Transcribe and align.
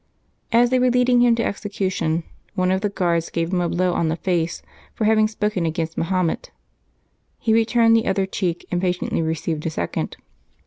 As 0.51 0.71
they 0.71 0.79
were 0.79 0.89
leading 0.89 1.21
him 1.21 1.35
to 1.35 1.43
execution, 1.45 2.23
one 2.55 2.71
of 2.71 2.81
the 2.81 2.89
guards 2.89 3.29
gave 3.29 3.53
him 3.53 3.61
a 3.61 3.69
blow 3.69 3.93
on 3.93 4.07
the 4.07 4.15
face 4.15 4.63
for 4.95 5.05
having 5.05 5.27
spoken 5.27 5.63
against 5.67 5.95
Mahomet; 5.95 6.49
he 7.37 7.63
turned 7.63 7.95
the 7.95 8.07
other 8.07 8.25
cheek, 8.25 8.65
and 8.71 8.81
patiently 8.81 9.21
received 9.21 9.63
a 9.67 9.69
second. 9.69 10.17